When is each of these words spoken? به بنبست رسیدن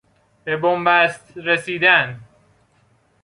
به 0.43 0.57
بنبست 0.57 1.33
رسیدن 1.37 2.19